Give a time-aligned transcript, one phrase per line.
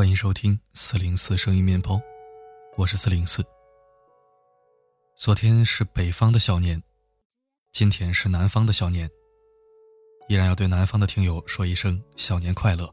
[0.00, 2.00] 欢迎收听四零四声音面包，
[2.74, 3.44] 我是四零四。
[5.14, 6.82] 昨天是北方的小年，
[7.70, 9.06] 今天是南方的小年。
[10.26, 12.90] 依然要对南方的听友说一声小年快乐。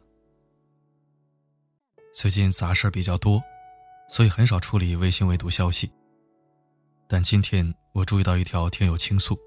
[2.13, 3.41] 最近杂事比较多，
[4.09, 5.89] 所以很少处理微信未读消息。
[7.07, 9.39] 但今天我注意到一条听友倾诉，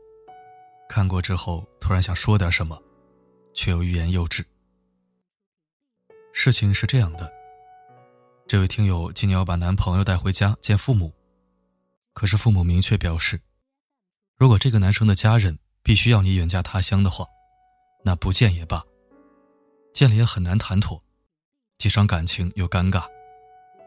[0.88, 2.82] 看过之后突然想说点什么，
[3.52, 4.42] 却又欲言又止。
[6.32, 7.39] 事情是这样的。
[8.50, 11.14] 这位听友今年要把男朋友带回家见父母，
[12.12, 13.40] 可是父母明确表示，
[14.36, 17.24] 如果这个男生的家人必须要你远嫁他乡的话，
[18.04, 18.82] 那不见也罢。
[19.94, 21.00] 见了也很难谈妥，
[21.78, 23.06] 既伤感情又尴尬，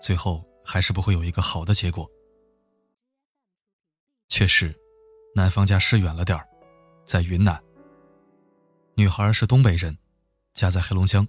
[0.01, 2.09] 最后还是不会有一个好的结果。
[4.29, 4.73] 确实，
[5.35, 6.47] 男方家是远了点儿，
[7.05, 7.61] 在云南。
[8.95, 9.97] 女孩是东北人，
[10.53, 11.27] 家在黑龙江，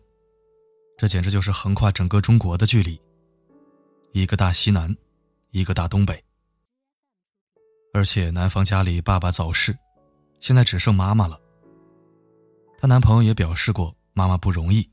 [0.96, 2.96] 这简直就是横跨整个中国的距离。
[4.16, 4.96] 一个大西南，
[5.50, 6.24] 一个大东北。
[7.92, 9.76] 而且男方家里爸爸早逝，
[10.38, 11.40] 现在只剩妈妈了。
[12.78, 14.88] 她男朋友也表示过，妈妈不容易，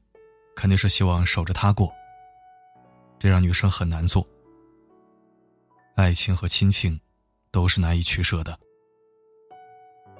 [0.55, 1.93] 肯定是希望守着她过。
[3.19, 4.27] 这让女生很难做。
[5.93, 6.99] 爱情和亲情，
[7.51, 8.59] 都是难以取舍的。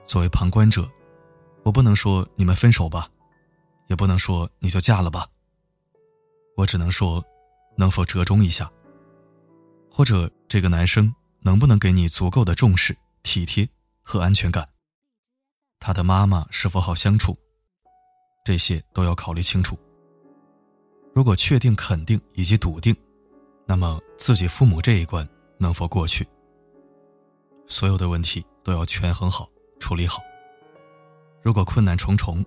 [0.03, 0.87] 作为旁观者，
[1.63, 3.09] 我不能说你们分手吧，
[3.87, 5.27] 也不能说你就嫁了吧。
[6.55, 7.23] 我只能说，
[7.75, 8.71] 能否折中一下。
[9.91, 13.67] 或者这个男生能不能给你足够的重视、体贴
[14.01, 14.67] 和安全感？
[15.79, 17.37] 他的妈妈是否好相处？
[18.45, 19.77] 这些都要考虑清楚。
[21.13, 22.95] 如果确定、肯定以及笃定，
[23.65, 26.25] 那么自己父母这一关能否过去？
[27.67, 30.23] 所有的问题都要权衡好、处理好。
[31.43, 32.43] 如果困难重重，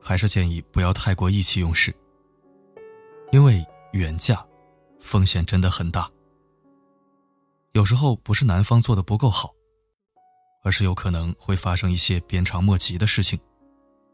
[0.00, 1.94] 还是建议不要太过意气用事，
[3.30, 4.44] 因为远嫁
[5.00, 6.10] 风险真的很大。
[7.72, 9.50] 有时候不是男方做的不够好，
[10.62, 13.40] 而是有可能会发生一些鞭长莫及的事情，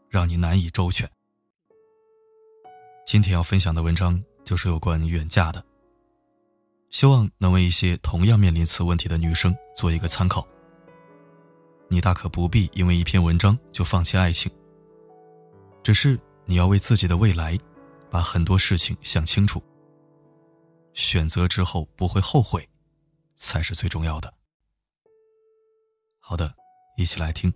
[0.07, 1.09] 让你难以周全。
[3.05, 5.61] 今天要分享的文章就是有关远嫁的，
[6.89, 10.47] 希望能为一些同样面临此问题的女生做一个参考。
[11.89, 14.49] 你大可不必因为一篇文章就放弃爱情，
[15.83, 17.59] 只是你要为自己的未来，
[18.09, 19.61] 把很多事情想清楚，
[20.93, 22.65] 选择之后不会后悔。
[23.39, 24.31] 才是最重要的。
[26.19, 26.53] 好的，
[26.97, 27.51] 一起来听。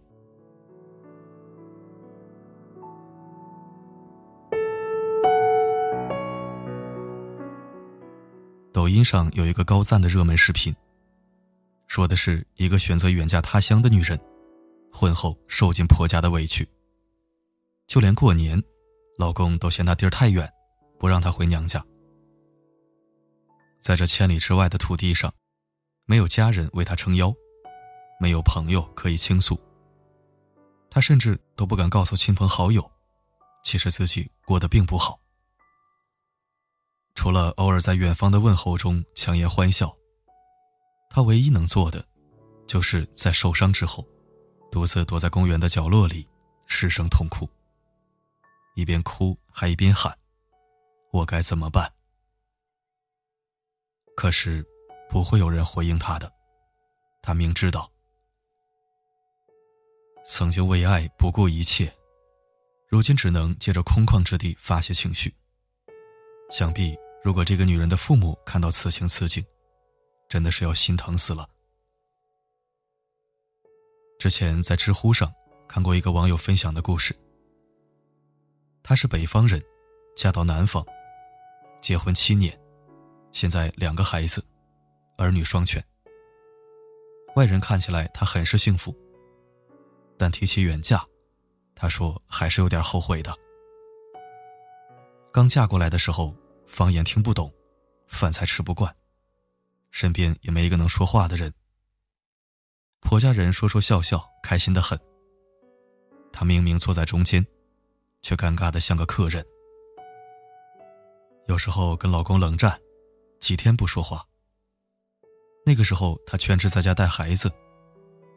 [8.72, 10.76] 抖音上有一个高赞的热门视频，
[11.86, 14.20] 说的是一个选择远嫁他乡的女人，
[14.92, 16.68] 婚后受尽婆家的委屈，
[17.86, 18.62] 就连过年，
[19.20, 20.52] 老公都嫌她地儿太远，
[20.98, 21.86] 不让她回娘家。
[23.80, 25.32] 在这千里之外的土地上。
[26.06, 27.34] 没有家人为他撑腰，
[28.20, 29.58] 没有朋友可以倾诉，
[30.90, 32.92] 他甚至都不敢告诉亲朋好友，
[33.64, 35.18] 其实自己过得并不好。
[37.16, 39.96] 除了偶尔在远方的问候中强颜欢笑，
[41.10, 42.06] 他唯一能做的，
[42.68, 44.06] 就是在受伤之后，
[44.70, 46.28] 独自躲在公园的角落里
[46.68, 47.50] 失声痛哭，
[48.76, 50.14] 一边哭还一边喊
[51.14, 51.94] ：“我该怎么办？”
[54.18, 54.68] 可是。
[55.14, 56.34] 不会有人回应他的，
[57.22, 57.88] 他明知道，
[60.26, 61.96] 曾经为爱不顾一切，
[62.90, 65.32] 如今只能借着空旷之地发泄情绪。
[66.50, 69.46] 想必，如果这个女人的父母看到此情此景，
[70.28, 71.48] 真的是要心疼死了。
[74.18, 75.32] 之前在知乎上
[75.68, 77.16] 看过一个网友分享的故事，
[78.82, 79.64] 她是北方人，
[80.16, 80.84] 嫁到南方，
[81.84, 82.60] 结婚七年，
[83.32, 84.44] 现在两个孩子。
[85.18, 85.84] 儿女双全，
[87.36, 88.96] 外人看起来她很是幸福。
[90.18, 91.06] 但提起远嫁，
[91.76, 93.36] 她说还是有点后悔的。
[95.32, 96.36] 刚嫁过来的时候，
[96.68, 97.52] 方言听不懂，
[98.08, 98.96] 饭菜吃不惯，
[99.92, 101.54] 身边也没一个能说话的人。
[103.02, 105.00] 婆家人说说笑笑，开心的很。
[106.32, 107.46] 她明明坐在中间，
[108.22, 109.46] 却尴尬的像个客人。
[111.48, 112.80] 有时候跟老公冷战，
[113.40, 114.26] 几天不说话。
[115.66, 117.52] 那个时候，她全职在家带孩子，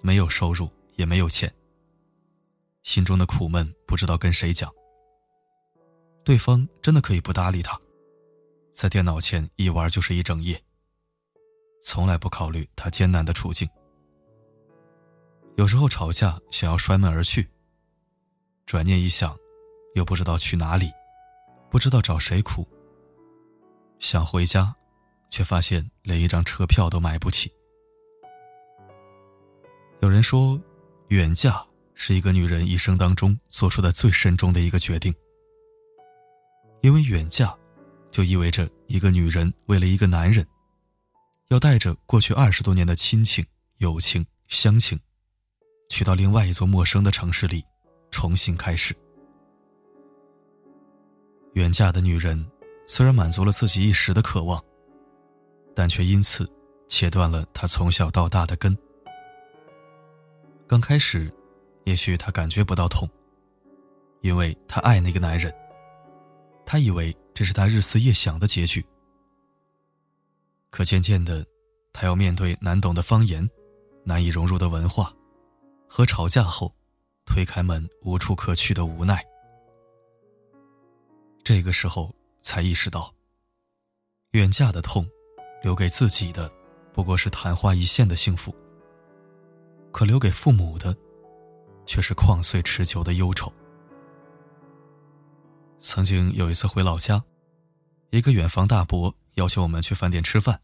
[0.00, 1.52] 没有收入，也没有钱。
[2.82, 4.72] 心中的苦闷不知道跟谁讲。
[6.24, 7.80] 对方真的可以不搭理她，
[8.72, 10.62] 在电脑前一玩就是一整夜，
[11.82, 13.68] 从来不考虑她艰难的处境。
[15.56, 17.48] 有时候吵架想要摔门而去，
[18.66, 19.36] 转念一想，
[19.94, 20.92] 又不知道去哪里，
[21.70, 22.66] 不知道找谁哭，
[23.98, 24.76] 想回家，
[25.30, 27.52] 却发现连一张车票都买不起。
[30.00, 30.60] 有人说，
[31.08, 31.64] 远嫁
[31.94, 35.14] 是一个女人一生当中做出的最慎重的一个决定，
[36.82, 37.56] 因为远嫁，
[38.10, 40.46] 就意味着一个女人为了一个男人，
[41.48, 43.44] 要带着过去二十多年的亲情、
[43.78, 45.00] 友情、乡情，
[45.88, 47.64] 去到另外一座陌生的城市里，
[48.10, 48.94] 重新开始。
[51.54, 52.46] 远嫁的女人，
[52.86, 54.62] 虽然满足了自己一时的渴望，
[55.76, 56.50] 但却因此
[56.88, 58.76] 切断了他从小到大的根。
[60.66, 61.30] 刚开始，
[61.84, 63.08] 也许她感觉不到痛，
[64.22, 65.54] 因为她爱那个男人。
[66.64, 68.84] 她以为这是她日思夜想的结局。
[70.70, 71.46] 可渐渐的，
[71.92, 73.48] 她要面对难懂的方言、
[74.02, 75.14] 难以融入的文化，
[75.86, 76.74] 和吵架后
[77.26, 79.24] 推开门无处可去的无奈。
[81.44, 83.14] 这个时候才意识到，
[84.32, 85.08] 远嫁的痛，
[85.62, 86.50] 留给自己的
[86.92, 88.52] 不过是昙花一现的幸福；
[89.92, 90.96] 可留给父母的，
[91.86, 93.52] 却是旷岁持久的忧愁。
[95.78, 97.22] 曾经有一次回老家，
[98.10, 100.60] 一个远房大伯要求我们去饭店吃饭，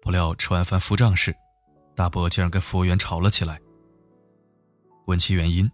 [0.00, 1.34] 不料吃完饭付账时，
[1.94, 3.60] 大伯竟然跟服务员吵了起来。
[5.06, 5.70] 问其原因，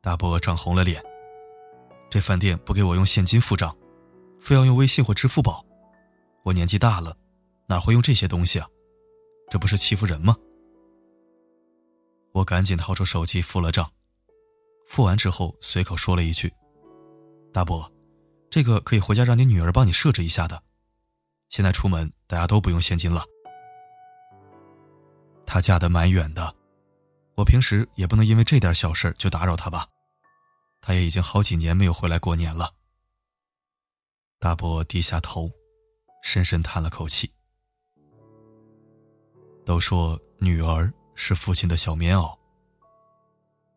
[0.00, 1.02] 大伯涨红了脸。
[2.10, 3.74] 这饭店不给我用现金付账，
[4.40, 5.64] 非要用微信或支付宝。
[6.44, 7.16] 我年纪大了，
[7.68, 8.68] 哪会用这些东西啊？
[9.50, 10.36] 这不是欺负人吗？
[12.32, 13.90] 我赶紧掏出手机付了账，
[14.86, 16.52] 付完之后随口说了一句
[17.52, 17.90] ：“大伯，
[18.50, 20.62] 这个可以回家让你女儿帮你设置一下的。
[21.48, 23.24] 现在出门大家都不用现金了。”
[25.46, 26.54] 她嫁得蛮远的，
[27.36, 29.88] 我平时也不能因为这点小事就打扰她吧。
[30.80, 32.72] 他也已经好几年没有回来过年了。
[34.38, 35.50] 大伯低下头，
[36.22, 37.32] 深深叹了口气。
[39.66, 42.38] 都说女儿是父亲的小棉袄，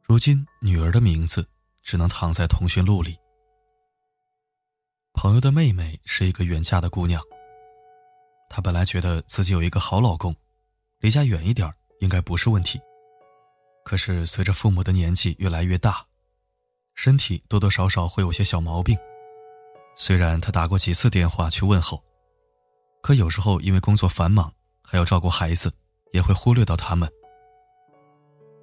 [0.04, 1.44] 如今女儿的名字
[1.82, 3.18] 只能躺在通讯录里。
[5.14, 7.20] 朋友的妹妹是一个远嫁的姑娘，
[8.50, 10.34] 她本来觉得自己有一个好老公，
[11.00, 12.80] 离家远一点应该不是问题。
[13.84, 16.06] 可是随着父母的年纪越来越大，
[16.94, 18.96] 身体多多少少会有些小毛病，
[19.96, 22.04] 虽然她打过几次电话去问候，
[23.02, 24.54] 可有时候因为工作繁忙，
[24.90, 25.72] 还要照顾孩子，
[26.14, 27.08] 也会忽略到他们。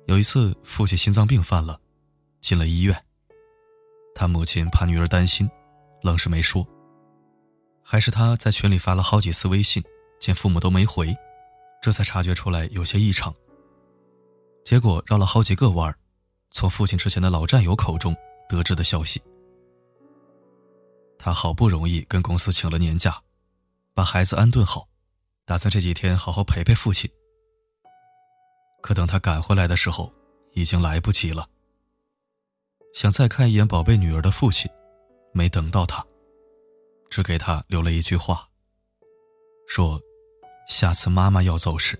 [0.06, 1.80] 有一次，父亲心脏病犯了，
[2.40, 3.00] 进了医院。
[4.12, 5.48] 他母亲怕女儿担心，
[6.02, 6.66] 愣是没说。
[7.80, 9.80] 还是他在群里发了好几次微信，
[10.18, 11.16] 见父母都没回，
[11.80, 13.32] 这才察觉出来有些异常。
[14.64, 15.96] 结果绕了好几个弯儿，
[16.50, 18.16] 从父亲之前的老战友口中。
[18.48, 19.20] 得知的消息，
[21.18, 23.20] 他好不容易跟公司请了年假，
[23.92, 24.86] 把孩子安顿好，
[25.46, 27.10] 打算这几天好好陪陪父亲。
[28.82, 30.12] 可等他赶回来的时候，
[30.52, 31.48] 已经来不及了。
[32.92, 34.70] 想再看一眼宝贝女儿的父亲，
[35.32, 36.04] 没等到他，
[37.08, 38.48] 只给他留了一句话，
[39.66, 40.00] 说
[40.68, 41.98] ：“下次妈妈要走时，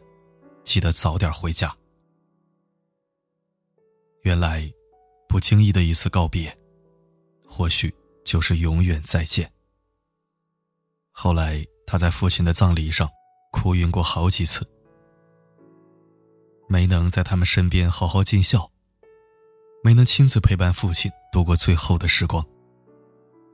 [0.64, 1.74] 记得早点回家。”
[4.24, 4.70] 原来。
[5.28, 6.56] 不经意的一次告别，
[7.46, 7.92] 或许
[8.24, 9.52] 就是永远再见。
[11.10, 13.10] 后来，他在父亲的葬礼上
[13.56, 14.68] 哭晕过好几次，
[16.68, 18.70] 没能在他们身边好好尽孝，
[19.82, 22.44] 没能亲自陪伴父亲度过最后的时光，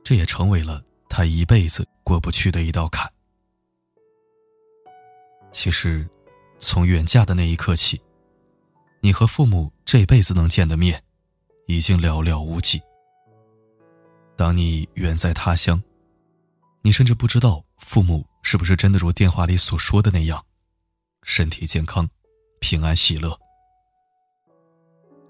[0.03, 3.09] 这也成为了他一辈子过不去的一道坎。
[5.53, 6.05] 其实，
[6.59, 8.01] 从远嫁的那一刻起，
[8.99, 11.01] 你和父母这辈子能见的面。
[11.65, 12.81] 已经寥寥无几。
[14.35, 15.81] 当你远在他乡，
[16.81, 20.45] 你甚至不知道父母是不是真的如电话里所说的那样，
[21.23, 22.07] 身体健康、
[22.59, 23.35] 平安喜乐。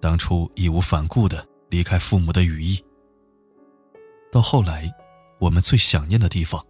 [0.02, 2.84] 当初义无反顾的离开父母的羽翼，
[4.30, 4.94] 到后来，
[5.40, 6.62] 我们最想念的地方，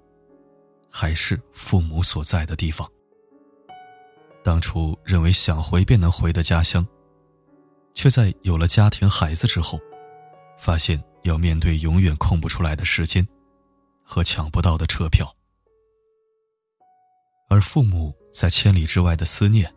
[0.92, 2.88] 还是父母所在的地方。
[4.44, 6.86] 当初认为想回便能回的家乡。
[7.96, 9.80] 却在有了家庭、孩子之后，
[10.58, 13.24] 发现要面对永远空不出来的时间，
[14.04, 15.32] 和抢不到的车票，
[17.50, 19.74] 而父母在千里之外的思念，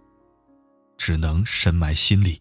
[0.96, 2.40] 只能深埋心里，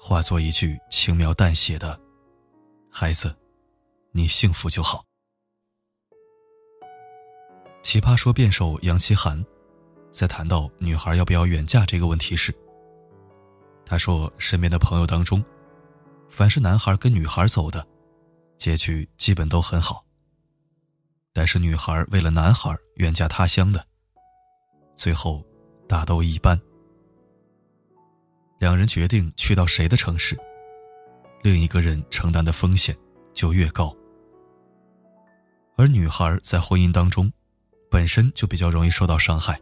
[0.00, 2.00] 化作一句轻描淡写的
[2.90, 3.36] “孩子，
[4.12, 5.04] 你幸福就好”。
[7.82, 9.44] 奇葩说辩手杨奇涵，
[10.10, 12.52] 在谈到女孩要不要远嫁这个问题时。
[13.86, 15.44] 他说：“身边的朋友当中，
[16.30, 17.86] 凡是男孩跟女孩走的，
[18.56, 20.02] 结局基本都很好。
[21.34, 23.86] 但是女孩为了男孩远嫁他乡的，
[24.96, 25.44] 最后
[25.88, 26.60] 大都一般。
[28.58, 30.38] 两人决定去到谁的城市，
[31.42, 32.96] 另一个人承担的风险
[33.34, 33.94] 就越高。
[35.76, 37.30] 而女孩在婚姻当中，
[37.90, 39.60] 本身就比较容易受到伤害。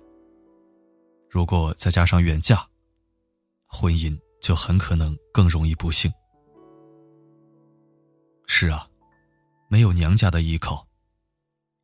[1.29, 2.65] 如果再加上远嫁，
[3.67, 6.13] 婚姻就很可能更容易不幸。
[8.47, 8.87] 是啊，
[9.69, 10.87] 没有娘家的依靠，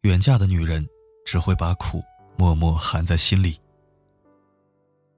[0.02, 0.86] 远嫁的女人
[1.24, 2.04] 只会把苦
[2.38, 3.61] 默默含在心里。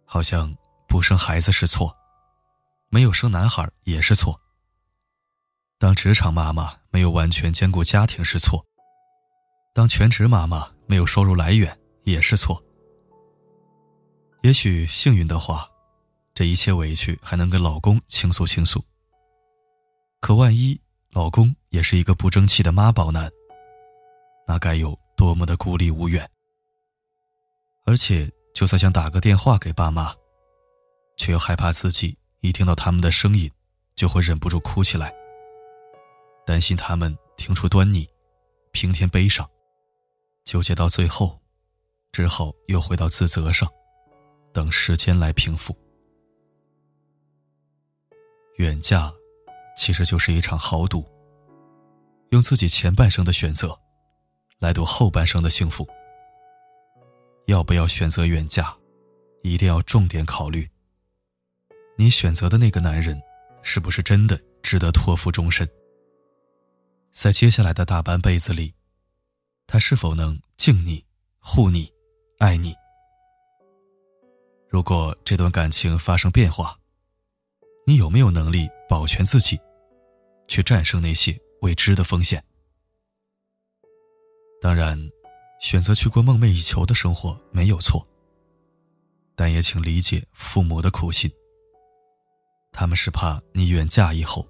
[0.06, 0.52] 好像
[0.88, 1.94] 不生孩子是错，
[2.88, 4.40] 没有生男孩也是错。
[5.78, 8.64] 当职场妈妈没有完全兼顾家庭是错，
[9.74, 12.60] 当全职妈妈没有收入来源也是错。
[14.42, 15.68] 也许幸运的话，
[16.34, 18.82] 这一切委屈还能跟老公倾诉倾诉。
[20.20, 23.30] 可万一老公也是一个不争气的妈宝男，
[24.46, 26.28] 那该有多么的孤立无援！
[27.90, 30.14] 而且，就算想打个电话给爸妈，
[31.16, 33.50] 却又害怕自己一听到他们的声音，
[33.96, 35.12] 就会忍不住哭起来，
[36.46, 38.08] 担心他们听出端倪，
[38.70, 39.44] 平添悲伤，
[40.44, 41.36] 纠结到最后，
[42.12, 43.68] 只好又回到自责上。
[44.52, 45.76] 等时间来平复。
[48.58, 49.12] 远嫁，
[49.76, 51.04] 其实就是一场豪赌。
[52.30, 53.76] 用自己前半生的选择，
[54.60, 55.84] 来赌后半生的幸福。
[57.50, 58.72] 要不要选择远嫁，
[59.42, 60.70] 一定要重点考虑。
[61.96, 63.20] 你选择的那个男人，
[63.60, 65.68] 是不是真的值得托付终身？
[67.10, 68.72] 在接下来的大半辈子里，
[69.66, 71.04] 他是否能敬你、
[71.40, 71.92] 护你、
[72.38, 72.72] 爱你？
[74.68, 76.78] 如果这段感情发生变化，
[77.84, 79.58] 你有没有能力保全自己，
[80.46, 82.44] 去战胜那些未知的风险？
[84.60, 84.96] 当然，
[85.60, 88.04] 选择去过梦寐以求的生活没有错，
[89.36, 91.30] 但也请理解父母的苦心。
[92.72, 94.48] 他们是怕你远嫁以后，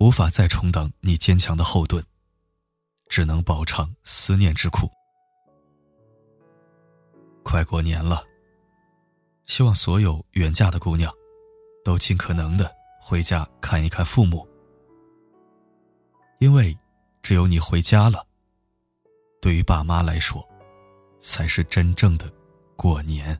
[0.00, 2.04] 无法再充当你坚强的后盾，
[3.08, 4.90] 只能饱尝思念之苦。
[7.44, 8.24] 快过年了。
[9.46, 11.12] 希望所有远嫁的姑娘，
[11.84, 14.48] 都尽可能的回家看一看父母，
[16.40, 16.76] 因为
[17.22, 18.26] 只有你回家了，
[19.44, 20.42] 对于爸妈来说，
[21.18, 22.32] 才是真正的
[22.76, 23.38] 过年。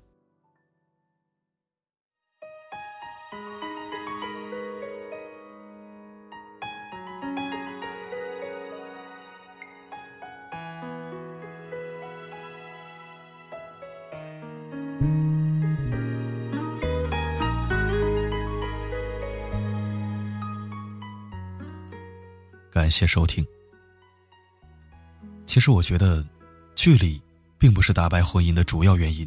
[22.70, 23.42] 感谢收听。
[25.54, 26.26] 其实我觉得，
[26.74, 27.22] 距离
[27.58, 29.24] 并不是打败婚姻的主要原因。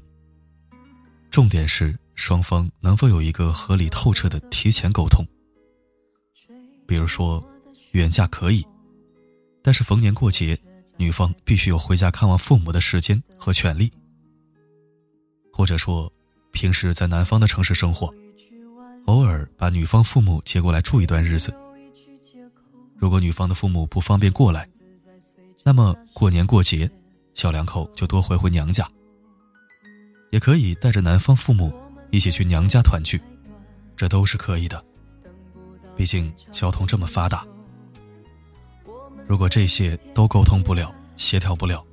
[1.31, 5.25] 重点是双方能否有一个合理透彻的提前沟通。
[6.85, 7.41] 比如说，
[7.91, 8.61] 远嫁可以，
[9.63, 10.59] 但是逢年过节，
[10.97, 13.89] 女方必须有回家看望父母的时间和权利。
[15.53, 16.11] 或者说，
[16.51, 18.13] 平时在南方的城市生活，
[19.05, 21.55] 偶尔把女方父母接过来住一段日子。
[22.97, 24.67] 如果女方的父母不方便过来，
[25.63, 26.89] 那么过年过节，
[27.33, 28.87] 小两口就多回回娘家。
[30.31, 31.73] 也可以带着男方父母
[32.11, 33.21] 一起去娘家团聚，
[33.95, 34.83] 这都是可以的。
[35.95, 37.45] 毕竟交通这么发达。
[39.25, 41.83] 如果这些都沟通不了、协调不了，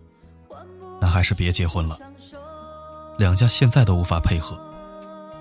[1.00, 1.98] 那还是别结婚了。
[3.18, 4.60] 两家现在都无法配合，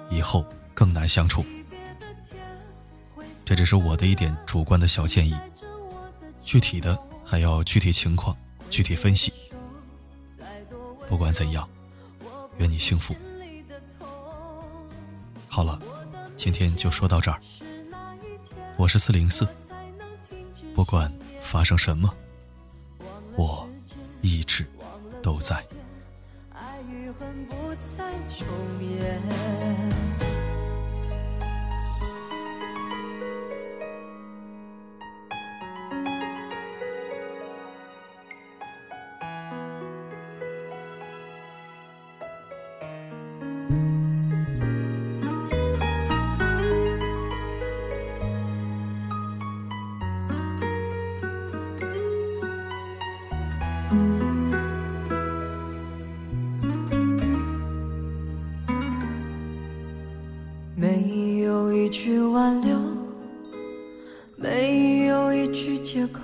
[0.10, 1.44] 以后更难相处。
[3.44, 5.36] 这只是我的一点主观的小建议。
[6.42, 8.36] 具体的还要具体情况
[8.70, 9.34] 具体分析。
[11.10, 11.68] 不管怎样，
[12.58, 13.16] 愿你幸福。
[15.48, 15.80] 好了，
[16.36, 17.40] 今天就说到这儿。
[18.76, 19.48] 我是四零四，
[20.74, 22.12] 不管发生什么，
[23.36, 23.70] 我
[24.22, 24.66] 一直
[25.22, 25.56] 都在。
[26.52, 27.56] 爱与恨不
[27.98, 28.48] 再重
[28.82, 29.22] 演
[60.76, 62.76] 没有一句挽留，
[64.36, 66.20] 没有一句借口，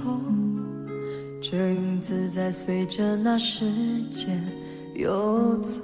[1.40, 2.52] 这影子在。
[2.52, 3.64] 随着那时
[4.12, 4.44] 间
[4.96, 5.82] 游走。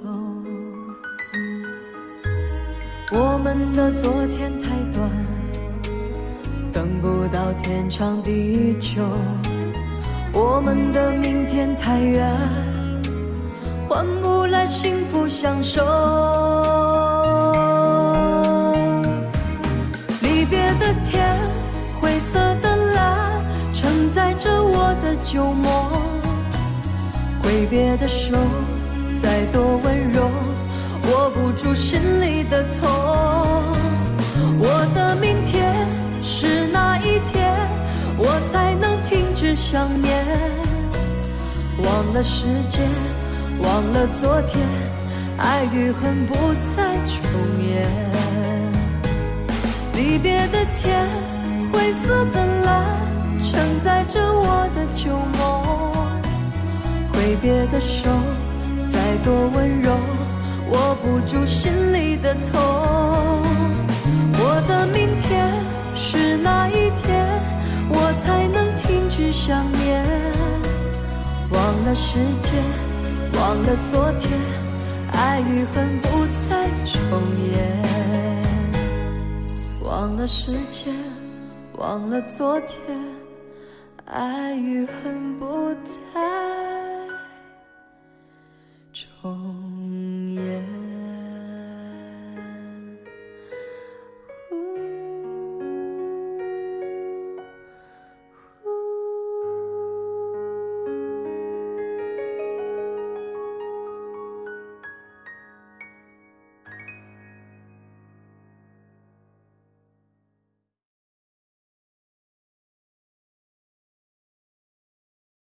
[3.12, 5.08] 我们的昨天太短，
[6.72, 9.00] 等不到天长地久；
[10.32, 12.36] 我们的明天太远，
[13.88, 16.55] 换不来幸福相守。
[20.78, 21.24] 的天，
[22.00, 25.90] 灰色的蓝，承载着我的旧梦。
[27.42, 28.36] 挥别的手，
[29.22, 30.30] 再多温柔。
[31.08, 32.90] 握不住心里的痛，
[34.58, 35.72] 我的明天
[36.20, 37.54] 是哪一天，
[38.18, 40.26] 我才能停止想念？
[41.78, 42.82] 忘了时间，
[43.62, 44.66] 忘了昨天，
[45.38, 46.34] 爱与恨不
[46.74, 47.22] 再重
[47.64, 48.05] 演。
[49.96, 51.08] 离别的天，
[51.72, 52.94] 灰色的蓝，
[53.42, 55.64] 承载着我的旧梦。
[57.10, 58.10] 挥别的手，
[58.92, 59.96] 再多温柔。
[60.68, 62.60] 握不住心里的痛，
[64.38, 65.50] 我的明天
[65.94, 67.26] 是哪一天，
[67.88, 70.04] 我才能停止想念？
[71.48, 72.62] 忘了时间，
[73.40, 74.38] 忘了昨天，
[75.12, 77.00] 爱与恨不再重
[77.54, 78.25] 演。
[79.86, 80.92] 忘了时间，
[81.78, 82.98] 忘了昨天，
[84.04, 85.35] 爱与恨